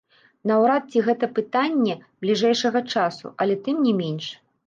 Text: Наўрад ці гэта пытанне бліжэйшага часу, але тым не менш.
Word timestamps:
Наўрад 0.51 0.87
ці 0.93 1.03
гэта 1.07 1.25
пытанне 1.39 1.93
бліжэйшага 2.25 2.79
часу, 2.97 3.33
але 3.45 3.53
тым 3.67 3.77
не 3.89 3.93
менш. 4.01 4.25